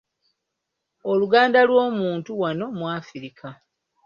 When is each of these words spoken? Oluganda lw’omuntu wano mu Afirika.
Oluganda 1.11 1.59
lw’omuntu 1.69 2.29
wano 2.41 2.65
mu 2.77 2.85
Afirika. 2.99 3.47